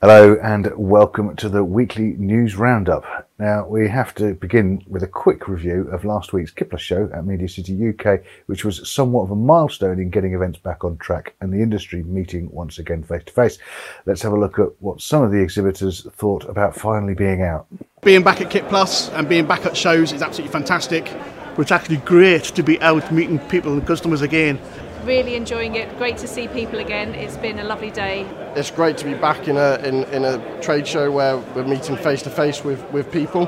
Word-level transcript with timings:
Hello 0.00 0.38
and 0.44 0.70
welcome 0.76 1.34
to 1.34 1.48
the 1.48 1.64
weekly 1.64 2.14
news 2.18 2.54
roundup. 2.54 3.28
Now 3.40 3.66
we 3.66 3.88
have 3.88 4.14
to 4.14 4.34
begin 4.34 4.80
with 4.86 5.02
a 5.02 5.08
quick 5.08 5.48
review 5.48 5.88
of 5.90 6.04
last 6.04 6.32
week's 6.32 6.52
Kit 6.52 6.70
show 6.78 7.10
at 7.12 7.26
Media 7.26 7.48
City 7.48 7.88
UK, 7.88 8.20
which 8.46 8.64
was 8.64 8.88
somewhat 8.88 9.24
of 9.24 9.32
a 9.32 9.34
milestone 9.34 9.98
in 9.98 10.08
getting 10.08 10.34
events 10.34 10.60
back 10.60 10.84
on 10.84 10.98
track 10.98 11.34
and 11.40 11.52
the 11.52 11.60
industry 11.60 12.04
meeting 12.04 12.48
once 12.52 12.78
again 12.78 13.02
face 13.02 13.24
to 13.24 13.32
face. 13.32 13.58
Let's 14.06 14.22
have 14.22 14.32
a 14.32 14.38
look 14.38 14.60
at 14.60 14.68
what 14.78 15.00
some 15.00 15.24
of 15.24 15.32
the 15.32 15.42
exhibitors 15.42 16.06
thought 16.12 16.48
about 16.48 16.76
finally 16.76 17.14
being 17.14 17.42
out. 17.42 17.66
Being 18.04 18.22
back 18.22 18.40
at 18.40 18.50
Kit 18.50 18.68
Plus 18.68 19.08
and 19.10 19.28
being 19.28 19.46
back 19.46 19.66
at 19.66 19.76
shows 19.76 20.12
is 20.12 20.22
absolutely 20.22 20.52
fantastic. 20.52 21.12
It's 21.58 21.72
actually 21.72 21.96
great 21.96 22.44
to 22.44 22.62
be 22.62 22.80
out 22.82 23.10
meeting 23.10 23.40
people 23.48 23.72
and 23.72 23.84
customers 23.84 24.22
again 24.22 24.60
really 25.08 25.34
enjoying 25.34 25.74
it. 25.74 25.96
Great 25.96 26.18
to 26.18 26.28
see 26.28 26.46
people 26.48 26.78
again. 26.78 27.14
It's 27.14 27.38
been 27.38 27.58
a 27.58 27.64
lovely 27.64 27.90
day. 27.90 28.26
It's 28.54 28.70
great 28.70 28.98
to 28.98 29.06
be 29.06 29.14
back 29.14 29.48
in 29.48 29.56
a 29.56 29.76
in, 29.76 30.04
in 30.16 30.24
a 30.24 30.60
trade 30.60 30.86
show 30.86 31.10
where 31.10 31.38
we're 31.38 31.64
meeting 31.64 31.96
face 31.96 32.22
to 32.22 32.30
face 32.30 32.62
with 32.62 32.80
with 32.92 33.10
people. 33.10 33.46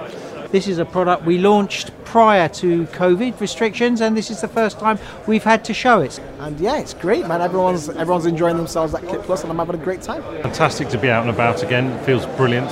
This 0.50 0.66
is 0.66 0.78
a 0.78 0.84
product 0.84 1.24
we 1.24 1.38
launched 1.38 1.92
prior 2.04 2.48
to 2.48 2.86
COVID 2.86 3.38
restrictions, 3.40 4.00
and 4.00 4.16
this 4.16 4.30
is 4.30 4.40
the 4.40 4.48
first 4.48 4.80
time 4.80 4.98
we've 5.28 5.44
had 5.44 5.64
to 5.66 5.74
show 5.74 6.00
it. 6.00 6.18
And 6.40 6.58
yeah, 6.58 6.78
it's 6.78 6.94
great, 6.94 7.26
man. 7.28 7.42
Everyone's 7.42 7.90
everyone's 7.90 8.26
enjoying 8.26 8.56
themselves 8.56 8.94
at 8.94 9.06
Kit 9.06 9.20
Plus, 9.22 9.42
and 9.42 9.52
I'm 9.52 9.58
having 9.58 9.78
a 9.80 9.84
great 9.84 10.00
time. 10.00 10.22
Fantastic 10.42 10.88
to 10.88 10.98
be 10.98 11.10
out 11.10 11.20
and 11.20 11.30
about 11.30 11.62
again. 11.62 11.86
It 11.92 12.04
feels 12.06 12.24
brilliant. 12.40 12.70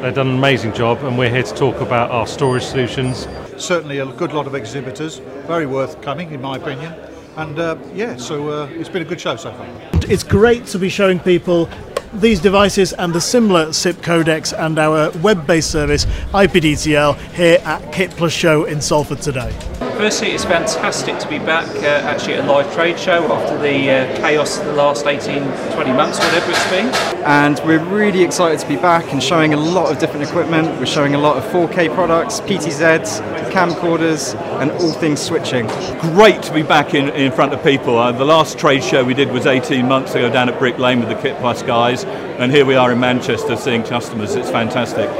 They've 0.00 0.14
done 0.14 0.28
an 0.28 0.38
amazing 0.38 0.74
job, 0.74 1.02
and 1.02 1.18
we're 1.18 1.28
here 1.28 1.42
to 1.42 1.54
talk 1.54 1.80
about 1.80 2.12
our 2.12 2.26
storage 2.26 2.62
solutions. 2.62 3.26
Certainly, 3.56 3.98
a 3.98 4.06
good 4.06 4.32
lot 4.32 4.46
of 4.46 4.54
exhibitors. 4.54 5.18
Very 5.48 5.66
worth 5.66 6.00
coming, 6.02 6.30
in 6.30 6.40
my 6.40 6.56
opinion. 6.56 6.94
And 7.38 7.56
uh, 7.56 7.76
yeah, 7.94 8.16
so 8.16 8.48
uh, 8.48 8.66
it's 8.72 8.88
been 8.88 9.02
a 9.02 9.04
good 9.04 9.20
show 9.20 9.36
so 9.36 9.52
far. 9.52 9.64
It's 10.10 10.24
great 10.24 10.66
to 10.66 10.78
be 10.78 10.88
showing 10.88 11.20
people 11.20 11.70
these 12.14 12.40
devices 12.40 12.92
and 12.94 13.12
the 13.12 13.20
similar 13.20 13.72
SIP 13.72 13.96
codecs 13.98 14.52
and 14.58 14.76
our 14.76 15.12
web-based 15.20 15.70
service 15.70 16.04
IPDTL 16.32 17.16
here 17.34 17.60
at 17.64 17.92
Kit 17.92 18.10
Plus 18.10 18.32
Show 18.32 18.64
in 18.64 18.80
Salford 18.80 19.22
today. 19.22 19.54
Firstly, 19.98 20.28
it's 20.28 20.44
fantastic 20.44 21.18
to 21.18 21.28
be 21.28 21.40
back 21.40 21.66
uh, 21.82 22.06
actually 22.06 22.34
at 22.34 22.44
a 22.44 22.46
live 22.46 22.72
trade 22.72 22.96
show 23.00 23.32
after 23.32 23.58
the 23.58 23.90
uh, 23.90 24.16
chaos 24.18 24.56
of 24.56 24.66
the 24.66 24.72
last 24.72 25.04
18, 25.04 25.42
20 25.72 25.92
months, 25.92 26.20
whatever 26.20 26.52
it's 26.52 26.70
been. 26.70 26.86
And 27.24 27.60
we're 27.64 27.84
really 27.84 28.22
excited 28.22 28.60
to 28.60 28.68
be 28.68 28.76
back 28.76 29.12
and 29.12 29.20
showing 29.20 29.54
a 29.54 29.56
lot 29.56 29.90
of 29.90 29.98
different 29.98 30.22
equipment. 30.22 30.68
We're 30.78 30.86
showing 30.86 31.16
a 31.16 31.18
lot 31.18 31.36
of 31.36 31.42
4K 31.46 31.92
products, 31.96 32.38
PTZs, 32.42 33.50
camcorders, 33.50 34.36
and 34.62 34.70
all 34.70 34.92
things 34.92 35.20
switching. 35.20 35.66
Great 35.98 36.44
to 36.44 36.54
be 36.54 36.62
back 36.62 36.94
in, 36.94 37.08
in 37.08 37.32
front 37.32 37.52
of 37.52 37.60
people. 37.64 37.98
Uh, 37.98 38.12
the 38.12 38.24
last 38.24 38.56
trade 38.56 38.84
show 38.84 39.02
we 39.02 39.14
did 39.14 39.32
was 39.32 39.46
18 39.46 39.84
months 39.84 40.14
ago 40.14 40.30
down 40.30 40.48
at 40.48 40.60
Brick 40.60 40.78
Lane 40.78 41.00
with 41.00 41.08
the 41.08 41.20
Kit 41.20 41.36
Plus 41.38 41.64
guys, 41.64 42.04
and 42.04 42.52
here 42.52 42.64
we 42.64 42.76
are 42.76 42.92
in 42.92 43.00
Manchester 43.00 43.56
seeing 43.56 43.82
customers. 43.82 44.36
It's 44.36 44.48
fantastic. 44.48 45.10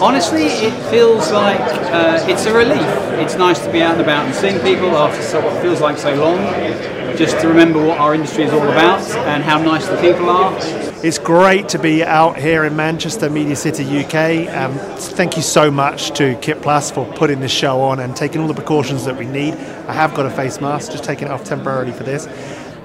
Honestly, 0.00 0.44
it 0.44 0.90
feels 0.90 1.30
like 1.30 1.60
uh, 1.60 2.24
it's 2.26 2.46
a 2.46 2.54
relief. 2.54 2.80
It's 3.20 3.34
nice 3.36 3.58
to 3.66 3.70
be 3.70 3.82
out 3.82 3.92
and 3.92 4.00
about 4.00 4.24
and 4.24 4.34
seeing 4.34 4.58
people 4.60 4.96
after 4.96 5.22
so 5.22 5.44
what 5.44 5.60
feels 5.60 5.82
like 5.82 5.98
so 5.98 6.14
long. 6.14 6.38
Just 7.18 7.38
to 7.40 7.48
remember 7.48 7.86
what 7.86 7.98
our 7.98 8.14
industry 8.14 8.44
is 8.44 8.52
all 8.54 8.62
about 8.62 9.02
and 9.26 9.42
how 9.44 9.60
nice 9.60 9.86
the 9.88 10.00
people 10.00 10.30
are. 10.30 10.56
It's 11.04 11.18
great 11.18 11.68
to 11.70 11.78
be 11.78 12.02
out 12.02 12.38
here 12.38 12.64
in 12.64 12.76
Manchester, 12.76 13.28
Media 13.28 13.54
City, 13.54 13.84
UK. 13.84 14.48
Um, 14.56 14.72
thank 14.96 15.36
you 15.36 15.42
so 15.42 15.70
much 15.70 16.12
to 16.12 16.34
Kit 16.36 16.62
Plus 16.62 16.90
for 16.90 17.04
putting 17.12 17.40
this 17.40 17.52
show 17.52 17.82
on 17.82 18.00
and 18.00 18.16
taking 18.16 18.40
all 18.40 18.48
the 18.48 18.54
precautions 18.54 19.04
that 19.04 19.18
we 19.18 19.26
need. 19.26 19.52
I 19.52 19.92
have 19.92 20.14
got 20.14 20.24
a 20.24 20.30
face 20.30 20.62
mask, 20.62 20.92
just 20.92 21.04
taking 21.04 21.28
it 21.28 21.30
off 21.30 21.44
temporarily 21.44 21.92
for 21.92 22.04
this. 22.04 22.26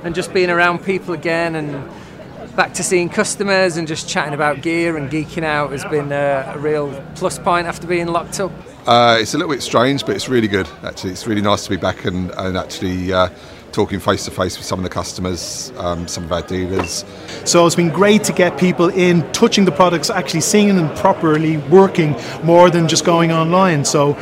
And 0.04 0.14
just 0.14 0.34
being 0.34 0.50
around 0.50 0.84
people 0.84 1.14
again 1.14 1.56
and 1.56 1.90
back 2.56 2.74
to 2.74 2.84
seeing 2.84 3.10
customers 3.10 3.78
and 3.78 3.88
just 3.88 4.08
chatting 4.08 4.34
about 4.34 4.62
gear 4.62 4.96
and 4.98 5.12
geeking 5.12 5.44
out 5.44 5.72
has 5.72 5.84
been 5.86 6.12
a, 6.12 6.54
a 6.56 6.58
real 6.58 7.04
plus 7.16 7.38
point 7.38 7.68
after 7.68 7.86
being 7.86 8.08
locked 8.08 8.40
up. 8.40 8.52
Uh, 8.88 9.18
it's 9.20 9.34
a 9.34 9.38
little 9.38 9.52
bit 9.52 9.62
strange, 9.62 10.06
but 10.06 10.16
it's 10.16 10.30
really 10.30 10.48
good. 10.48 10.68
Actually, 10.84 11.12
it's 11.12 11.28
really 11.28 11.42
nice 11.42 11.64
to 11.66 11.70
be 11.70 11.76
back 11.76 12.06
and, 12.06 12.32
and 12.38 12.56
actually 12.58 13.12
uh, 13.12 13.30
talking 13.72 14.00
face 14.00 14.24
to 14.26 14.32
face 14.32 14.58
with 14.58 14.66
some 14.66 14.80
of 14.80 14.84
the 14.84 14.90
customers, 14.90 15.74
um, 15.78 16.08
some 16.08 16.24
of 16.24 16.32
our 16.32 16.44
dealers. 16.44 17.04
So 17.44 17.66
it's 17.66 17.76
been 17.76 17.90
great 17.90 18.24
to 18.26 18.34
get 18.34 18.58
people 18.58 18.90
in, 18.90 19.30
touching 19.34 19.66
the 19.66 19.72
products, 19.72 20.10
actually 20.10 20.42
seeing 20.42 20.76
them 20.76 20.96
properly 20.96 21.58
working, 21.58 22.16
more 22.44 22.70
than 22.70 22.88
just 22.88 23.04
going 23.04 23.32
online. 23.32 23.84
So, 23.84 24.14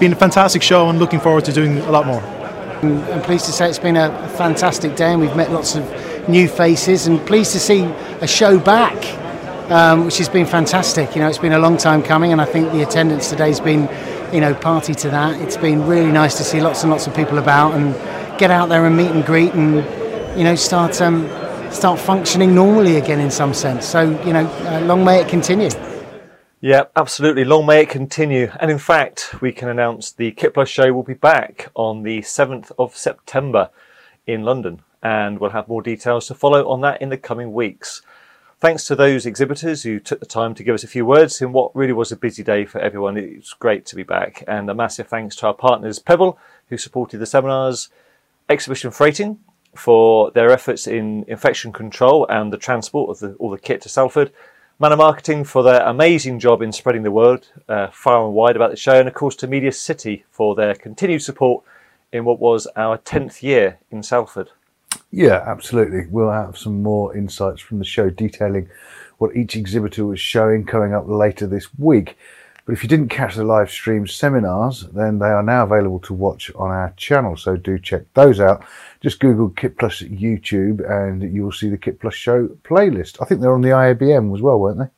been 0.00 0.12
a 0.12 0.16
fantastic 0.16 0.62
show, 0.62 0.88
and 0.88 0.98
looking 0.98 1.20
forward 1.20 1.44
to 1.44 1.52
doing 1.52 1.78
a 1.78 1.90
lot 1.90 2.06
more. 2.06 2.22
I'm 2.82 3.22
pleased 3.22 3.44
to 3.46 3.52
say 3.52 3.68
it's 3.68 3.78
been 3.78 3.96
a 3.96 4.28
fantastic 4.30 4.96
day, 4.96 5.12
and 5.12 5.20
we've 5.20 5.36
met 5.36 5.52
lots 5.52 5.76
of 5.76 6.11
new 6.28 6.48
faces, 6.48 7.06
and 7.06 7.24
pleased 7.26 7.52
to 7.52 7.60
see 7.60 7.82
a 8.20 8.26
show 8.26 8.58
back, 8.58 8.96
um, 9.70 10.04
which 10.04 10.18
has 10.18 10.28
been 10.28 10.46
fantastic. 10.46 11.14
You 11.14 11.22
know, 11.22 11.28
it's 11.28 11.38
been 11.38 11.52
a 11.52 11.58
long 11.58 11.76
time 11.76 12.02
coming, 12.02 12.32
and 12.32 12.40
I 12.40 12.44
think 12.44 12.72
the 12.72 12.82
attendance 12.82 13.30
today's 13.30 13.60
been, 13.60 13.88
you 14.32 14.40
know, 14.40 14.54
party 14.54 14.94
to 14.94 15.10
that. 15.10 15.40
It's 15.40 15.56
been 15.56 15.86
really 15.86 16.12
nice 16.12 16.36
to 16.38 16.44
see 16.44 16.60
lots 16.60 16.82
and 16.82 16.90
lots 16.90 17.06
of 17.06 17.14
people 17.14 17.38
about 17.38 17.74
and 17.74 17.94
get 18.38 18.50
out 18.50 18.68
there 18.68 18.86
and 18.86 18.96
meet 18.96 19.10
and 19.10 19.24
greet, 19.24 19.52
and 19.54 19.76
you 20.38 20.44
know, 20.44 20.54
start 20.54 21.00
um, 21.00 21.28
start 21.72 21.98
functioning 21.98 22.54
normally 22.54 22.96
again 22.96 23.20
in 23.20 23.30
some 23.30 23.54
sense. 23.54 23.86
So, 23.86 24.02
you 24.24 24.32
know, 24.32 24.46
uh, 24.66 24.80
long 24.82 25.04
may 25.04 25.20
it 25.20 25.28
continue. 25.28 25.70
Yeah, 26.60 26.84
absolutely. 26.94 27.44
Long 27.44 27.66
may 27.66 27.82
it 27.82 27.88
continue. 27.88 28.52
And 28.60 28.70
in 28.70 28.78
fact, 28.78 29.40
we 29.40 29.50
can 29.50 29.68
announce 29.68 30.12
the 30.12 30.30
Kit 30.30 30.54
Plus 30.54 30.68
show 30.68 30.92
will 30.92 31.02
be 31.02 31.14
back 31.14 31.70
on 31.74 32.04
the 32.04 32.20
7th 32.20 32.70
of 32.78 32.96
September 32.96 33.70
in 34.26 34.44
London 34.44 34.82
and 35.02 35.38
we'll 35.38 35.50
have 35.50 35.68
more 35.68 35.82
details 35.82 36.26
to 36.28 36.34
follow 36.34 36.68
on 36.68 36.80
that 36.82 37.02
in 37.02 37.08
the 37.08 37.16
coming 37.16 37.52
weeks. 37.52 38.02
Thanks 38.60 38.86
to 38.86 38.94
those 38.94 39.26
exhibitors 39.26 39.82
who 39.82 39.98
took 39.98 40.20
the 40.20 40.26
time 40.26 40.54
to 40.54 40.62
give 40.62 40.74
us 40.74 40.84
a 40.84 40.88
few 40.88 41.04
words 41.04 41.42
in 41.42 41.52
what 41.52 41.74
really 41.74 41.92
was 41.92 42.12
a 42.12 42.16
busy 42.16 42.44
day 42.44 42.64
for 42.64 42.78
everyone. 42.78 43.16
It's 43.16 43.54
great 43.54 43.84
to 43.86 43.96
be 43.96 44.04
back. 44.04 44.44
And 44.46 44.70
a 44.70 44.74
massive 44.74 45.08
thanks 45.08 45.34
to 45.36 45.48
our 45.48 45.54
partners, 45.54 45.98
Pebble, 45.98 46.38
who 46.68 46.78
supported 46.78 47.18
the 47.18 47.26
seminars, 47.26 47.88
Exhibition 48.48 48.92
Freighting 48.92 49.40
for 49.74 50.30
their 50.30 50.50
efforts 50.50 50.86
in 50.86 51.24
infection 51.26 51.72
control 51.72 52.26
and 52.28 52.52
the 52.52 52.58
transport 52.58 53.10
of 53.10 53.18
the, 53.18 53.34
all 53.40 53.50
the 53.50 53.58
kit 53.58 53.80
to 53.82 53.88
Salford, 53.88 54.30
Manor 54.78 54.96
Marketing 54.96 55.44
for 55.44 55.62
their 55.62 55.82
amazing 55.82 56.38
job 56.38 56.62
in 56.62 56.72
spreading 56.72 57.02
the 57.02 57.10
word 57.10 57.46
uh, 57.68 57.88
far 57.88 58.24
and 58.24 58.34
wide 58.34 58.56
about 58.56 58.70
the 58.70 58.76
show, 58.76 58.98
and 58.98 59.08
of 59.08 59.14
course 59.14 59.36
to 59.36 59.46
Media 59.46 59.72
City 59.72 60.24
for 60.30 60.54
their 60.54 60.74
continued 60.74 61.22
support 61.22 61.64
in 62.12 62.24
what 62.24 62.38
was 62.38 62.66
our 62.76 62.98
10th 62.98 63.42
year 63.42 63.78
in 63.90 64.02
Salford. 64.02 64.50
Yeah, 65.12 65.44
absolutely. 65.46 66.06
We'll 66.06 66.30
have 66.30 66.56
some 66.56 66.82
more 66.82 67.14
insights 67.14 67.60
from 67.60 67.78
the 67.78 67.84
show 67.84 68.08
detailing 68.08 68.68
what 69.18 69.36
each 69.36 69.54
exhibitor 69.54 70.06
was 70.06 70.18
showing 70.18 70.64
coming 70.64 70.94
up 70.94 71.04
later 71.06 71.46
this 71.46 71.68
week. 71.78 72.16
But 72.64 72.72
if 72.72 72.82
you 72.82 72.88
didn't 72.88 73.08
catch 73.08 73.34
the 73.34 73.44
live 73.44 73.70
stream 73.70 74.06
seminars, 74.06 74.86
then 74.94 75.18
they 75.18 75.26
are 75.26 75.42
now 75.42 75.64
available 75.64 75.98
to 76.00 76.14
watch 76.14 76.50
on 76.54 76.70
our 76.70 76.94
channel. 76.96 77.36
So 77.36 77.56
do 77.56 77.78
check 77.78 78.02
those 78.14 78.40
out. 78.40 78.64
Just 79.00 79.20
Google 79.20 79.50
Kit 79.50 79.76
Plus 79.78 80.00
YouTube 80.00 80.88
and 80.88 81.22
you 81.34 81.44
will 81.44 81.52
see 81.52 81.68
the 81.68 81.76
Kit 81.76 82.00
Plus 82.00 82.14
show 82.14 82.48
playlist. 82.64 83.20
I 83.20 83.26
think 83.26 83.40
they're 83.40 83.54
on 83.54 83.62
the 83.62 83.70
IABM 83.70 84.34
as 84.34 84.40
well, 84.40 84.58
weren't 84.58 84.78
they? 84.78 84.88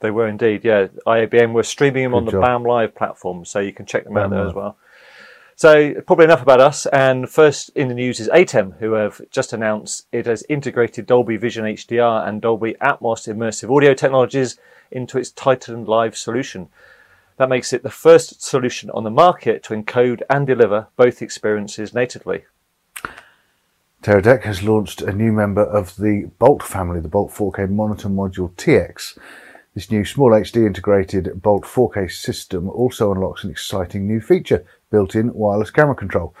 They 0.00 0.10
were 0.10 0.28
indeed, 0.28 0.64
yeah. 0.64 0.86
IABM 1.06 1.52
were 1.52 1.62
streaming 1.62 2.04
them 2.04 2.12
Good 2.12 2.18
on 2.18 2.24
the 2.26 2.32
job. 2.32 2.42
BAM 2.42 2.62
Live 2.64 2.94
platform, 2.94 3.44
so 3.44 3.60
you 3.60 3.72
can 3.72 3.86
check 3.86 4.04
them 4.04 4.14
BAM 4.14 4.24
out 4.24 4.30
there 4.30 4.40
Live. 4.40 4.48
as 4.48 4.54
well. 4.54 4.76
So 5.58 5.94
probably 6.02 6.26
enough 6.26 6.42
about 6.42 6.60
us. 6.60 6.84
And 6.86 7.30
first 7.30 7.70
in 7.70 7.88
the 7.88 7.94
news 7.94 8.20
is 8.20 8.28
ATEME, 8.28 8.78
who 8.78 8.92
have 8.92 9.22
just 9.30 9.54
announced 9.54 10.06
it 10.12 10.26
has 10.26 10.44
integrated 10.50 11.06
Dolby 11.06 11.38
Vision 11.38 11.64
HDR 11.64 12.28
and 12.28 12.42
Dolby 12.42 12.76
Atmos 12.82 13.26
immersive 13.26 13.74
audio 13.74 13.94
technologies 13.94 14.58
into 14.90 15.16
its 15.16 15.30
Titan 15.30 15.86
Live 15.86 16.14
solution. 16.14 16.68
That 17.38 17.48
makes 17.48 17.72
it 17.72 17.82
the 17.82 17.90
first 17.90 18.42
solution 18.42 18.90
on 18.90 19.04
the 19.04 19.10
market 19.10 19.62
to 19.64 19.74
encode 19.74 20.20
and 20.28 20.46
deliver 20.46 20.88
both 20.96 21.22
experiences 21.22 21.94
natively. 21.94 22.44
Teradek 24.02 24.42
has 24.42 24.62
launched 24.62 25.00
a 25.00 25.12
new 25.12 25.32
member 25.32 25.64
of 25.64 25.96
the 25.96 26.30
Bolt 26.38 26.62
family, 26.62 27.00
the 27.00 27.08
Bolt 27.08 27.32
4K 27.32 27.70
monitor 27.70 28.08
module 28.08 28.52
TX. 28.56 29.16
This 29.74 29.90
new 29.90 30.02
SmallHD 30.02 30.66
integrated 30.66 31.42
Bolt 31.42 31.64
4K 31.64 32.10
system 32.10 32.68
also 32.68 33.12
unlocks 33.12 33.42
an 33.42 33.50
exciting 33.50 34.06
new 34.06 34.20
feature, 34.20 34.64
built-in 34.90 35.32
wireless 35.34 35.70
camera 35.70 35.94
control. 35.94 36.34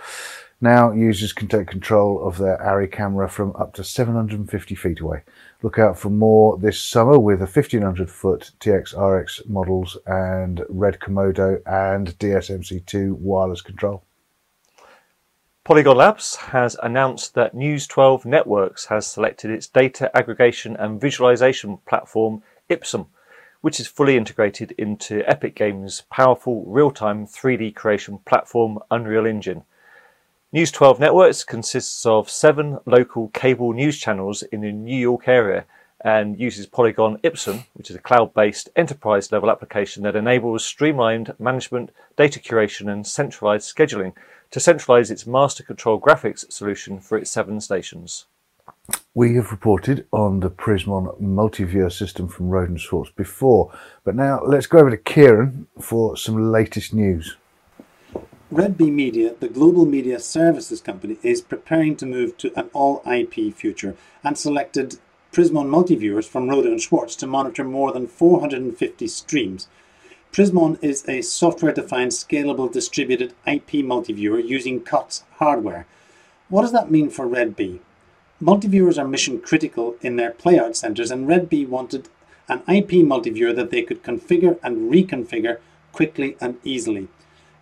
Now 0.60 0.90
users 0.92 1.34
can 1.34 1.48
take 1.48 1.68
control 1.68 2.26
of 2.26 2.38
their 2.38 2.56
ARRI 2.62 2.88
camera 2.88 3.28
from 3.28 3.54
up 3.56 3.74
to 3.74 3.84
750 3.84 4.74
feet 4.74 5.00
away. 5.00 5.22
Look 5.62 5.78
out 5.78 5.98
for 5.98 6.08
more 6.08 6.56
this 6.56 6.80
summer 6.80 7.18
with 7.18 7.40
the 7.40 7.46
1500 7.46 8.08
foot 8.10 8.52
TX 8.60 8.96
RX 8.96 9.42
models 9.46 9.98
and 10.06 10.64
Red 10.70 10.98
Komodo 10.98 11.60
and 11.66 12.18
DSMC2 12.18 13.12
wireless 13.18 13.60
control. 13.60 14.02
Polygon 15.62 15.96
Labs 15.96 16.36
has 16.36 16.76
announced 16.82 17.34
that 17.34 17.54
News 17.54 17.86
12 17.88 18.24
Networks 18.24 18.86
has 18.86 19.06
selected 19.06 19.50
its 19.50 19.66
data 19.66 20.16
aggregation 20.16 20.76
and 20.76 21.00
visualization 21.00 21.78
platform 21.86 22.42
Ipsum 22.68 23.08
which 23.66 23.80
is 23.80 23.88
fully 23.88 24.16
integrated 24.16 24.70
into 24.78 25.28
Epic 25.28 25.56
Games' 25.56 26.04
powerful 26.08 26.62
real-time 26.68 27.26
3D 27.26 27.74
creation 27.74 28.18
platform 28.18 28.78
Unreal 28.92 29.26
Engine. 29.26 29.64
News 30.52 30.70
12 30.70 31.00
Networks 31.00 31.42
consists 31.42 32.06
of 32.06 32.30
seven 32.30 32.78
local 32.86 33.26
cable 33.30 33.72
news 33.72 33.98
channels 33.98 34.44
in 34.44 34.60
the 34.60 34.70
New 34.70 34.96
York 34.96 35.26
area 35.26 35.64
and 36.00 36.38
uses 36.38 36.68
Polygon 36.68 37.18
Ipsum, 37.24 37.64
which 37.74 37.90
is 37.90 37.96
a 37.96 37.98
cloud 37.98 38.32
based 38.34 38.68
enterprise 38.76 39.32
level 39.32 39.50
application 39.50 40.04
that 40.04 40.14
enables 40.14 40.64
streamlined 40.64 41.34
management, 41.40 41.90
data 42.16 42.38
curation, 42.38 42.88
and 42.88 43.04
centralized 43.04 43.74
scheduling 43.74 44.12
to 44.52 44.60
centralize 44.60 45.10
its 45.10 45.26
master 45.26 45.64
control 45.64 46.00
graphics 46.00 46.48
solution 46.52 47.00
for 47.00 47.18
its 47.18 47.32
seven 47.32 47.60
stations. 47.60 48.26
We 49.14 49.34
have 49.36 49.50
reported 49.50 50.06
on 50.12 50.40
the 50.40 50.50
Prismon 50.50 51.18
multi-viewer 51.18 51.88
system 51.88 52.28
from 52.28 52.50
Rohde 52.50 52.78
& 52.78 52.78
Schwarz 52.78 53.08
before, 53.16 53.72
but 54.04 54.14
now 54.14 54.42
let's 54.44 54.66
go 54.66 54.78
over 54.78 54.90
to 54.90 54.98
Ciaran 54.98 55.66
for 55.80 56.18
some 56.18 56.52
latest 56.52 56.92
news. 56.92 57.36
Red 58.50 58.76
Bee 58.76 58.90
Media, 58.90 59.34
the 59.40 59.48
global 59.48 59.86
media 59.86 60.20
services 60.20 60.82
company, 60.82 61.16
is 61.22 61.40
preparing 61.40 61.96
to 61.96 62.04
move 62.04 62.36
to 62.36 62.52
an 62.58 62.68
all 62.74 63.02
IP 63.10 63.54
future 63.54 63.96
and 64.22 64.36
selected 64.36 64.98
Prismon 65.32 65.68
multi-viewers 65.68 66.26
from 66.26 66.46
Rohde 66.46 66.78
& 66.80 66.80
Schwarz 66.80 67.16
to 67.16 67.26
monitor 67.26 67.64
more 67.64 67.92
than 67.92 68.06
450 68.06 69.06
streams. 69.08 69.68
Prismon 70.30 70.78
is 70.82 71.08
a 71.08 71.22
software-defined, 71.22 72.12
scalable, 72.12 72.70
distributed 72.70 73.32
IP 73.46 73.76
multi-viewer 73.76 74.38
using 74.38 74.82
COTS 74.82 75.24
hardware. 75.36 75.86
What 76.50 76.62
does 76.62 76.72
that 76.72 76.90
mean 76.90 77.08
for 77.08 77.26
Red 77.26 77.56
Bee? 77.56 77.80
Multiviewers 78.42 78.98
are 78.98 79.08
mission 79.08 79.40
critical 79.40 79.96
in 80.02 80.16
their 80.16 80.30
playout 80.30 80.76
centers, 80.76 81.10
and 81.10 81.26
Red 81.26 81.48
Bee 81.48 81.64
wanted 81.64 82.08
an 82.48 82.58
IP 82.68 83.02
multiviewer 83.02 83.56
that 83.56 83.70
they 83.70 83.82
could 83.82 84.02
configure 84.02 84.58
and 84.62 84.92
reconfigure 84.92 85.58
quickly 85.92 86.36
and 86.40 86.58
easily. 86.62 87.08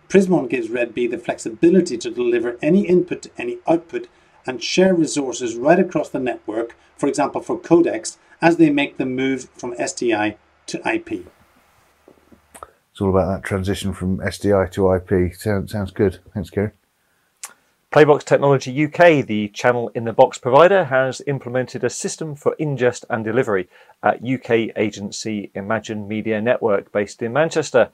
Prismon 0.09 0.49
gives 0.49 0.69
Red 0.69 0.93
Bee 0.93 1.07
the 1.07 1.17
flexibility 1.17 1.97
to 1.97 2.11
deliver 2.11 2.57
any 2.61 2.85
input 2.87 3.21
to 3.23 3.31
any 3.37 3.57
output 3.67 4.07
and 4.45 4.61
share 4.61 4.93
resources 4.93 5.55
right 5.55 5.79
across 5.79 6.09
the 6.09 6.19
network, 6.19 6.75
for 6.97 7.07
example 7.07 7.41
for 7.41 7.57
codecs, 7.57 8.17
as 8.41 8.57
they 8.57 8.69
make 8.69 8.97
the 8.97 9.05
move 9.05 9.49
from 9.55 9.73
SDI 9.77 10.35
to 10.67 10.77
IP. 10.87 11.25
It's 12.91 13.01
all 13.01 13.09
about 13.09 13.27
that 13.27 13.43
transition 13.43 13.93
from 13.93 14.17
SDI 14.19 14.71
to 14.71 14.93
IP. 14.93 15.35
Sounds, 15.35 15.71
sounds 15.71 15.91
good. 15.91 16.19
Thanks, 16.33 16.49
Ciaran. 16.49 16.71
Playbox 17.95 18.25
Technology 18.25 18.83
UK, 18.83 19.25
the 19.25 19.47
channel 19.53 19.89
in 19.95 20.03
the 20.03 20.11
box 20.11 20.37
provider, 20.37 20.83
has 20.83 21.21
implemented 21.27 21.81
a 21.81 21.89
system 21.89 22.35
for 22.35 22.53
ingest 22.59 23.05
and 23.09 23.23
delivery 23.23 23.69
at 24.03 24.21
UK 24.21 24.75
agency 24.75 25.49
Imagine 25.55 26.05
Media 26.05 26.41
Network 26.41 26.91
based 26.91 27.21
in 27.21 27.31
Manchester. 27.31 27.91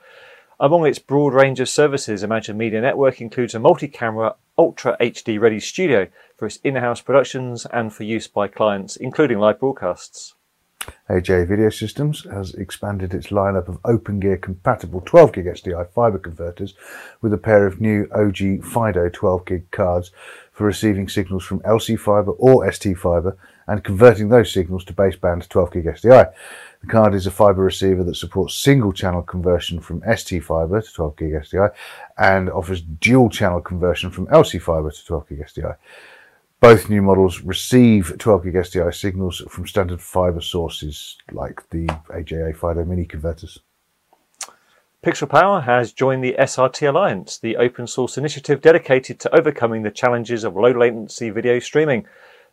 Among 0.59 0.88
its 0.88 0.98
broad 0.98 1.36
range 1.36 1.59
of 1.59 1.69
services, 1.69 2.24
Imagine 2.24 2.57
Media 2.57 2.81
Network 2.81 3.21
includes 3.21 3.53
a 3.53 3.59
multi 3.59 3.88
camera, 3.88 4.33
Ultra 4.57 4.98
HD 5.00 5.39
ready 5.39 5.59
studio 5.59 6.07
for 6.36 6.47
its 6.47 6.57
in 6.63 6.77
house 6.77 7.01
productions 7.01 7.68
and 7.68 7.94
for 7.94 8.04
use 8.04 8.25
by 8.25 8.47
clients, 8.47 8.95
including 8.95 9.38
live 9.38 9.59
broadcasts. 9.59 10.33
AJA 11.10 11.48
Video 11.48 11.69
Systems 11.69 12.24
has 12.31 12.54
expanded 12.54 13.13
its 13.13 13.28
lineup 13.28 13.68
of 13.68 13.81
OpenGear 13.83 14.42
compatible 14.42 15.01
12 15.01 15.33
gig 15.33 15.45
SDI 15.45 15.89
fiber 15.89 16.18
converters 16.18 16.74
with 17.22 17.33
a 17.33 17.38
pair 17.38 17.68
of 17.68 17.81
new 17.81 18.07
OG 18.13 18.63
FIDO 18.63 19.10
12 19.10 19.45
gig 19.45 19.72
cards 19.72 20.12
for 20.54 20.66
receiving 20.66 21.10
signals 21.10 21.44
from 21.44 21.60
LC 21.62 22.00
fiber 22.00 22.31
or 22.31 22.72
ST 22.72 22.98
fiber 22.98 23.38
and 23.68 23.83
converting 23.83 24.30
those 24.30 24.51
signals 24.51 24.83
to 24.86 24.94
baseband 24.94 25.48
12 25.50 25.72
gig 25.74 25.86
SDI. 25.86 26.31
The 26.81 26.88
card 26.88 27.13
is 27.13 27.28
a 27.28 27.31
fiber 27.31 27.62
receiver 27.62 28.04
that 28.06 28.16
supports 28.16 28.56
single 28.56 28.94
channel 28.94 29.22
conversion 29.22 29.80
from 29.80 30.04
ST 30.16 30.44
fiber 30.44 30.81
to 30.81 30.94
12 30.94 31.16
gig 31.18 31.31
SDI 31.33 31.72
and 32.18 32.50
offers 32.50 32.81
dual 32.81 33.30
channel 33.30 33.62
conversion 33.62 34.12
from 34.12 34.28
LC 34.28 34.62
fiber 34.62 34.92
to 34.92 35.06
12 35.06 35.30
gig 35.30 35.39
SDI. 35.39 35.75
Both 36.62 36.92
new 36.92 37.02
models 37.02 37.42
receive 37.42 38.19
12 38.19 38.44
gig 38.44 38.54
SDI 38.54 38.94
signals 38.94 39.42
from 39.50 39.66
standard 39.66 40.00
fiber 40.00 40.42
sources 40.42 41.18
like 41.31 41.68
the 41.72 41.88
AJA 42.10 42.56
FIDO 42.56 42.86
mini 42.86 43.06
converters. 43.06 43.58
Pixel 45.04 45.28
Power 45.28 45.62
has 45.62 45.92
joined 45.92 46.24
the 46.24 46.36
SRT 46.38 46.88
Alliance, 46.88 47.40
the 47.40 47.58
open 47.58 47.88
source 47.88 48.16
initiative 48.16 48.62
dedicated 48.62 49.19
to 49.22 49.36
overcoming 49.36 49.81
the 49.81 49.90
challenges 49.90 50.44
of 50.44 50.56
low 50.56 50.69
latency 50.69 51.31
video 51.31 51.58
streaming. 51.58 52.06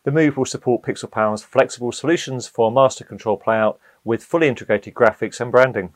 The 0.04 0.10
move 0.10 0.38
will 0.38 0.46
support 0.46 0.84
Pixel 0.84 1.10
Power's 1.10 1.42
flexible 1.42 1.92
solutions 1.92 2.48
for 2.48 2.72
master 2.72 3.04
control 3.04 3.38
playout 3.38 3.76
with 4.04 4.24
fully 4.24 4.48
integrated 4.48 4.94
graphics 4.94 5.38
and 5.38 5.52
branding. 5.52 5.92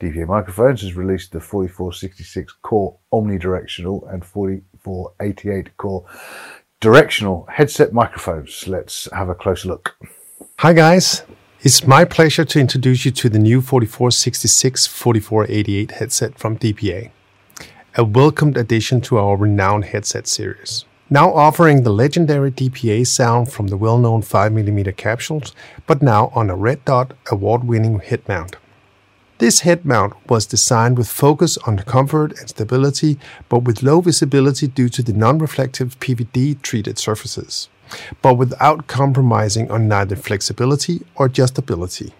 DPA 0.00 0.26
Microphones 0.26 0.80
has 0.80 0.96
released 0.96 1.32
the 1.32 1.40
4466 1.40 2.54
core 2.62 2.96
omnidirectional 3.12 4.10
and 4.10 4.24
4488 4.24 5.76
core 5.76 6.06
directional 6.84 7.48
headset 7.50 7.94
microphones. 7.94 8.68
Let's 8.68 9.08
have 9.10 9.30
a 9.30 9.34
closer 9.34 9.68
look. 9.68 9.96
Hi, 10.58 10.74
guys. 10.74 11.22
It's 11.62 11.86
my 11.86 12.04
pleasure 12.04 12.44
to 12.44 12.60
introduce 12.60 13.06
you 13.06 13.10
to 13.12 13.30
the 13.30 13.38
new 13.38 13.62
4466 13.62 14.86
4488 14.86 15.92
headset 15.92 16.38
from 16.38 16.58
DPA, 16.58 17.10
a 17.96 18.04
welcomed 18.04 18.58
addition 18.58 19.00
to 19.00 19.16
our 19.16 19.34
renowned 19.34 19.86
headset 19.86 20.26
series. 20.26 20.84
Now 21.08 21.32
offering 21.32 21.84
the 21.84 21.90
legendary 22.04 22.50
DPA 22.50 23.06
sound 23.06 23.50
from 23.50 23.68
the 23.68 23.78
well 23.78 23.96
known 23.96 24.20
5mm 24.20 24.94
capsules, 24.98 25.54
but 25.86 26.02
now 26.02 26.30
on 26.34 26.50
a 26.50 26.54
red 26.54 26.84
dot 26.84 27.14
award 27.30 27.64
winning 27.64 28.00
head 28.00 28.28
mount. 28.28 28.56
This 29.38 29.60
head 29.60 29.84
mount 29.84 30.14
was 30.30 30.46
designed 30.46 30.96
with 30.96 31.08
focus 31.08 31.58
on 31.66 31.78
comfort 31.78 32.38
and 32.38 32.48
stability, 32.48 33.18
but 33.48 33.64
with 33.64 33.82
low 33.82 34.00
visibility 34.00 34.68
due 34.68 34.88
to 34.90 35.02
the 35.02 35.12
non-reflective 35.12 35.98
PVD 35.98 36.62
treated 36.62 36.98
surfaces, 36.98 37.68
but 38.22 38.34
without 38.34 38.86
compromising 38.86 39.68
on 39.72 39.88
neither 39.88 40.14
flexibility 40.14 41.00
or 41.16 41.28
adjustability. 41.28 42.12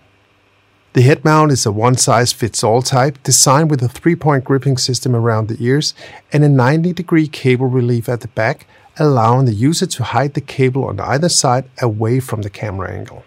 The 0.95 1.03
head 1.03 1.25
mount 1.25 1.53
is 1.53 1.65
a 1.65 1.71
one 1.71 1.97
size 1.97 2.33
fits 2.33 2.65
all 2.65 2.83
type 2.83 3.23
designed 3.23 3.71
with 3.71 3.83
a 3.83 3.89
three 3.89 4.17
point 4.17 4.43
gripping 4.43 4.77
system 4.77 5.15
around 5.15 5.47
the 5.47 5.57
ears 5.61 5.95
and 6.33 6.43
a 6.43 6.49
90 6.49 6.93
degree 6.95 7.29
cable 7.29 7.67
relief 7.67 8.09
at 8.09 8.23
the 8.23 8.29
back, 8.29 8.67
allowing 8.99 9.47
the 9.47 9.55
user 9.55 9.87
to 9.87 10.03
hide 10.03 10.35
the 10.35 10.41
cable 10.41 10.85
on 10.85 10.99
either 10.99 11.29
side 11.29 11.65
away 11.81 12.19
from 12.19 12.43
the 12.43 12.51
camera 12.51 12.93
angle. 12.93 13.25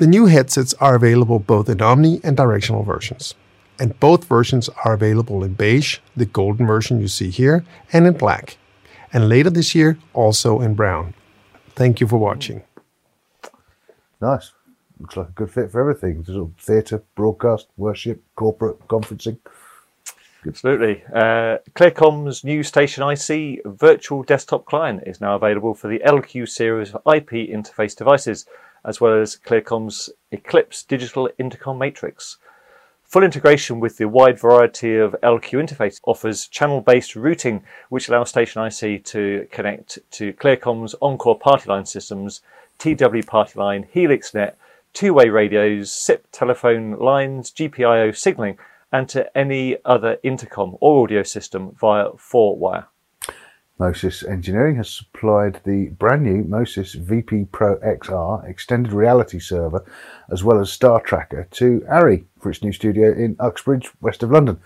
The 0.00 0.06
new 0.06 0.24
headsets 0.24 0.72
are 0.80 0.94
available 0.94 1.38
both 1.38 1.68
in 1.68 1.82
Omni 1.82 2.22
and 2.24 2.34
directional 2.34 2.84
versions. 2.84 3.34
And 3.78 4.00
both 4.00 4.24
versions 4.24 4.70
are 4.82 4.94
available 4.94 5.44
in 5.44 5.52
beige, 5.52 5.98
the 6.16 6.24
golden 6.24 6.66
version 6.66 7.02
you 7.02 7.08
see 7.08 7.28
here, 7.28 7.66
and 7.92 8.06
in 8.06 8.14
black. 8.14 8.56
And 9.12 9.28
later 9.28 9.50
this 9.50 9.74
year, 9.74 9.98
also 10.14 10.62
in 10.62 10.74
brown. 10.74 11.12
Thank 11.74 12.00
you 12.00 12.06
for 12.06 12.16
watching. 12.16 12.62
Nice. 14.22 14.52
Looks 14.98 15.18
like 15.18 15.28
a 15.28 15.32
good 15.32 15.50
fit 15.50 15.70
for 15.70 15.82
everything. 15.82 16.24
Sort 16.24 16.38
of 16.38 16.52
theatre, 16.56 17.02
broadcast, 17.14 17.66
worship, 17.76 18.22
corporate, 18.36 18.78
conferencing. 18.88 19.36
Absolutely. 20.46 21.04
Uh, 21.14 21.58
Clear-Com's 21.74 22.42
new 22.42 22.62
Station 22.62 23.04
IC 23.06 23.60
virtual 23.66 24.22
desktop 24.22 24.64
client 24.64 25.02
is 25.04 25.20
now 25.20 25.34
available 25.34 25.74
for 25.74 25.88
the 25.88 25.98
LQ 25.98 26.48
series 26.48 26.94
of 26.94 27.02
IP 27.06 27.50
interface 27.50 27.94
devices 27.94 28.46
as 28.84 29.00
well 29.00 29.20
as 29.20 29.36
Clear-Com's 29.36 30.10
Eclipse 30.32 30.82
digital 30.82 31.28
intercom 31.38 31.78
matrix. 31.78 32.38
Full 33.04 33.24
integration 33.24 33.80
with 33.80 33.96
the 33.96 34.06
wide 34.06 34.38
variety 34.38 34.96
of 34.96 35.16
LQ 35.22 35.66
interface 35.66 36.00
offers 36.04 36.46
channel-based 36.46 37.16
routing, 37.16 37.64
which 37.88 38.08
allows 38.08 38.28
Station 38.28 38.62
IC 38.62 39.04
to 39.06 39.48
connect 39.50 39.98
to 40.12 40.32
Clear-Com's 40.34 40.94
Encore 41.02 41.38
party 41.38 41.68
line 41.68 41.86
systems, 41.86 42.40
TW 42.78 43.26
party 43.26 43.58
line, 43.58 43.88
HelixNet, 43.92 44.54
two-way 44.92 45.28
radios, 45.28 45.92
SIP 45.92 46.26
telephone 46.30 46.92
lines, 46.98 47.50
GPIO 47.50 48.16
signaling, 48.16 48.58
and 48.92 49.08
to 49.08 49.36
any 49.36 49.76
other 49.84 50.18
intercom 50.22 50.76
or 50.80 51.02
audio 51.02 51.22
system 51.22 51.76
via 51.80 52.10
4-wire. 52.10 52.86
Mo-Sys 53.80 54.28
Engineering 54.28 54.76
has 54.76 54.90
supplied 54.90 55.62
the 55.64 55.86
brand 55.98 56.22
new 56.22 56.44
Mo-Sys 56.44 56.96
VP 56.96 57.46
Pro 57.50 57.76
XR 57.78 58.46
extended 58.46 58.92
reality 58.92 59.38
server 59.38 59.82
as 60.30 60.44
well 60.44 60.60
as 60.60 60.70
Star 60.70 61.00
Tracker 61.00 61.48
to 61.52 61.82
ARRI 61.88 62.26
for 62.38 62.50
its 62.50 62.62
new 62.62 62.72
studio 62.72 63.10
in 63.10 63.36
Uxbridge, 63.40 63.90
west 64.02 64.22
of 64.22 64.32
London, 64.32 64.60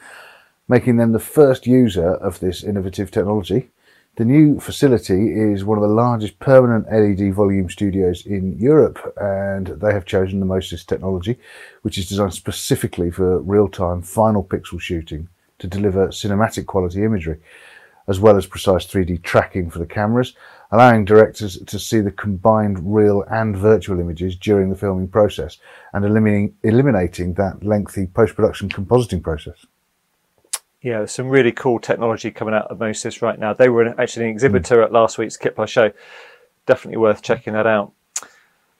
making 0.66 0.96
them 0.96 1.12
the 1.12 1.20
first 1.20 1.64
user 1.64 2.14
of 2.14 2.40
this 2.40 2.64
innovative 2.64 3.12
technology. 3.12 3.70
The 4.16 4.24
new 4.24 4.58
facility 4.58 5.32
is 5.32 5.64
one 5.64 5.78
of 5.78 5.82
the 5.82 5.94
largest 5.94 6.40
permanent 6.40 6.90
LED 6.90 7.32
volume 7.34 7.70
studios 7.70 8.26
in 8.26 8.58
Europe, 8.58 8.98
and 9.16 9.68
they 9.68 9.92
have 9.92 10.06
chosen 10.06 10.40
the 10.40 10.46
Mo-Sys 10.46 10.84
technology, 10.84 11.38
which 11.82 11.98
is 11.98 12.08
designed 12.08 12.34
specifically 12.34 13.12
for 13.12 13.38
real 13.42 13.68
time 13.68 14.02
final 14.02 14.42
pixel 14.42 14.80
shooting 14.80 15.28
to 15.60 15.68
deliver 15.68 16.08
cinematic 16.08 16.66
quality 16.66 17.04
imagery 17.04 17.38
as 18.06 18.20
well 18.20 18.36
as 18.36 18.46
precise 18.46 18.86
3D 18.86 19.22
tracking 19.22 19.70
for 19.70 19.78
the 19.78 19.86
cameras, 19.86 20.34
allowing 20.72 21.04
directors 21.04 21.58
to 21.58 21.78
see 21.78 22.00
the 22.00 22.10
combined 22.10 22.78
real 22.94 23.22
and 23.30 23.56
virtual 23.56 24.00
images 24.00 24.36
during 24.36 24.70
the 24.70 24.76
filming 24.76 25.08
process 25.08 25.58
and 25.92 26.04
eliminating, 26.04 26.54
eliminating 26.62 27.34
that 27.34 27.62
lengthy 27.64 28.06
post-production 28.06 28.68
compositing 28.68 29.22
process. 29.22 29.66
Yeah, 30.82 30.98
there's 30.98 31.12
some 31.12 31.30
really 31.30 31.52
cool 31.52 31.78
technology 31.78 32.30
coming 32.30 32.52
out 32.52 32.66
of 32.66 32.78
Mo-Sys 32.78 33.22
right 33.22 33.38
now. 33.38 33.54
They 33.54 33.70
were 33.70 33.98
actually 33.98 34.26
an 34.26 34.32
exhibitor 34.32 34.76
mm. 34.76 34.84
at 34.84 34.92
last 34.92 35.16
week's 35.16 35.38
Kit 35.38 35.56
Plus 35.56 35.70
show. 35.70 35.92
Definitely 36.66 36.98
worth 36.98 37.22
checking 37.22 37.54
that 37.54 37.66
out. 37.66 37.92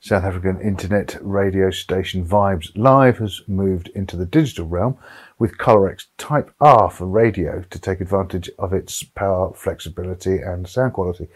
South 0.00 0.22
African 0.22 0.60
internet 0.60 1.18
radio 1.20 1.70
station 1.70 2.24
Vibez.Live 2.24 3.18
has 3.18 3.42
moved 3.48 3.88
into 3.96 4.16
the 4.16 4.26
digital 4.26 4.64
realm 4.64 4.96
with 5.40 5.58
Calrec's 5.58 6.06
Type 6.16 6.54
R 6.60 6.88
for 6.88 7.06
radio 7.06 7.64
to 7.68 7.80
take 7.80 8.00
advantage 8.00 8.48
of 8.60 8.72
its 8.72 9.02
power, 9.02 9.52
flexibility, 9.54 10.38
and 10.38 10.68
sound 10.68 10.92
quality. 10.92 11.26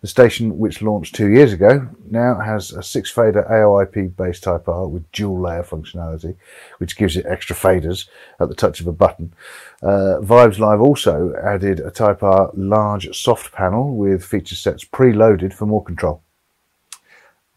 The 0.00 0.06
station, 0.06 0.58
which 0.58 0.80
launched 0.80 1.14
two 1.14 1.28
years 1.28 1.52
ago, 1.52 1.86
now 2.10 2.40
has 2.40 2.72
a 2.72 2.82
six 2.82 3.10
fader 3.10 3.46
AOIP 3.50 4.16
base 4.16 4.40
Type 4.40 4.66
R 4.66 4.88
with 4.88 5.10
dual 5.12 5.38
layer 5.42 5.62
functionality, 5.62 6.36
which 6.78 6.96
gives 6.96 7.18
it 7.18 7.26
extra 7.28 7.54
faders 7.54 8.08
at 8.40 8.48
the 8.48 8.54
touch 8.54 8.80
of 8.80 8.86
a 8.86 8.92
button. 8.92 9.34
Uh, 9.82 10.20
Vibez.Live 10.22 10.80
also 10.80 11.34
added 11.44 11.80
a 11.80 11.90
Type 11.90 12.22
R 12.22 12.50
large 12.54 13.14
soft 13.14 13.52
panel 13.52 13.94
with 13.94 14.24
feature 14.24 14.54
sets 14.54 14.84
preloaded 14.84 15.52
for 15.52 15.66
more 15.66 15.84
control. 15.84 16.22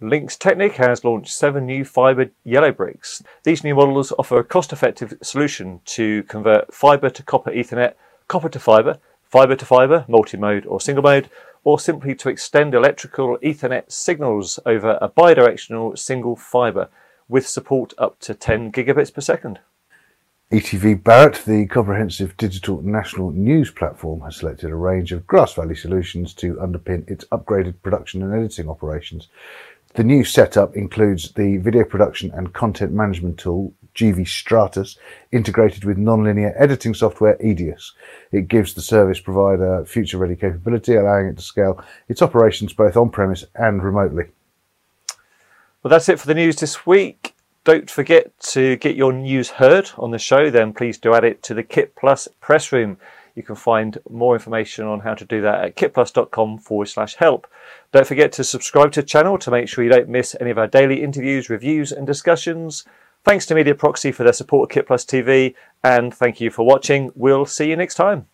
LYNX 0.02 0.38
Technik 0.38 0.74
has 0.74 1.06
launched 1.06 1.32
seven 1.32 1.66
new 1.66 1.86
fibre 1.86 2.30
yellobriks. 2.46 3.24
These 3.44 3.64
new 3.64 3.74
models 3.74 4.12
offer 4.20 4.40
a 4.40 4.44
cost 4.44 4.74
effective 4.74 5.18
solution 5.22 5.80
to 5.86 6.24
convert 6.24 6.74
fibre 6.74 7.10
to 7.10 7.24
copper 7.24 7.52
Ethernet, 7.52 7.94
copper 8.28 8.50
to 8.50 8.60
fibre, 8.60 9.00
fibre 9.24 9.56
to 9.56 9.66
fibre, 9.66 10.04
multi 10.10 10.36
mode 10.36 10.66
or 10.66 10.82
single 10.82 11.04
mode, 11.04 11.30
or 11.64 11.80
simply 11.80 12.14
to 12.16 12.30
extend 12.30 12.74
electrical 12.74 13.38
Ethernet 13.40 13.92
signals 13.92 14.60
over 14.66 14.98
a 15.02 15.10
bidirectional 15.10 15.98
single 15.98 16.36
fibre 16.36 16.90
with 17.28 17.48
support 17.48 17.94
up 17.98 18.20
to 18.20 18.34
10 18.34 18.72
gigabits 18.72 19.14
per 19.14 19.22
second. 19.22 19.60
ETV 20.52 21.02
Bharat, 21.02 21.46
the 21.46 21.66
comprehensive 21.66 22.38
digital 22.38 22.82
national 22.84 23.32
news 23.32 23.72
platform, 23.72 24.22
has 24.22 24.36
selected 24.36 24.70
a 24.70 24.76
range 24.76 25.12
of 25.12 25.26
Grass 25.26 25.54
Valley 25.56 25.74
solutions 25.74 26.34
to 26.36 26.54
underpin 26.56 27.10
its 27.10 27.26
upgraded 27.32 27.74
production 27.82 28.22
and 28.22 28.34
editing 28.36 28.70
operations. 28.70 29.30
The 29.96 30.04
new 30.04 30.24
setup 30.24 30.76
includes 30.76 31.32
the 31.32 31.58
video 31.58 31.84
production 31.84 32.30
and 32.36 32.54
content 32.54 32.92
management 32.92 33.40
tool 33.40 33.74
GV 33.96 34.28
Stratus 34.28 34.98
integrated 35.32 35.86
with 35.86 35.98
nonlinear 35.98 36.54
editing 36.60 36.94
software 36.94 37.38
Edius. 37.38 37.92
It 38.32 38.48
gives 38.48 38.74
the 38.74 38.82
service 38.82 39.20
provider 39.20 39.86
future 39.86 40.18
ready 40.18 40.36
capability, 40.36 40.96
allowing 40.96 41.28
it 41.28 41.38
to 41.38 41.44
scale 41.44 41.84
its 42.08 42.22
operations 42.22 42.74
both 42.74 42.98
on 42.98 43.10
premise 43.10 43.46
and 43.56 43.84
remotely. 43.84 44.26
Well, 45.82 45.90
that's 45.90 46.10
it 46.10 46.20
for 46.20 46.28
the 46.28 46.34
news 46.34 46.56
this 46.58 46.86
week. 46.86 47.36
Don't 47.66 47.90
forget 47.90 48.38
to 48.40 48.76
get 48.78 48.96
your 48.96 49.14
news 49.14 49.52
heard 49.52 49.92
on 49.98 50.12
the 50.12 50.20
show, 50.20 50.50
then 50.50 50.74
please 50.74 50.98
do 50.98 51.14
add 51.14 51.24
it 51.24 51.42
to 51.44 51.54
the 51.54 51.64
Kit 51.64 51.96
Plus 51.96 52.28
press 52.42 52.72
room. 52.72 52.98
You 53.36 53.44
can 53.44 53.56
find 53.56 53.98
more 54.10 54.36
information 54.36 54.86
on 54.86 55.00
how 55.00 55.16
to 55.16 55.26
do 55.26 55.42
that 55.42 55.64
at 55.64 55.76
kitplus.com 55.76 56.60
forward 56.60 56.88
slash 56.88 57.16
help. 57.16 57.48
Don't 57.92 58.06
forget 58.06 58.32
to 58.34 58.44
subscribe 58.44 58.92
to 58.94 59.02
the 59.02 59.08
channel 59.08 59.38
to 59.40 59.52
make 59.52 59.68
sure 59.68 59.84
you 59.84 59.90
don't 59.90 60.10
miss 60.10 60.36
any 60.40 60.52
of 60.52 60.58
our 60.58 60.68
daily 60.68 61.02
interviews, 61.02 61.50
reviews, 61.50 61.92
and 61.92 62.06
discussions. 62.06 62.86
Thanks 63.24 63.46
to 63.46 63.56
Media 63.56 63.74
Proxy 63.74 64.12
for 64.12 64.24
their 64.24 64.34
support 64.34 64.70
of 64.70 64.74
Kit 64.74 64.86
Plus 64.86 65.06
TV, 65.06 65.56
and 65.82 66.14
thank 66.14 66.42
you 66.42 66.50
for 66.50 66.66
watching. 66.66 67.10
We'll 67.16 67.46
see 67.46 67.70
you 67.70 67.78
next 67.78 67.96
time. 67.96 68.28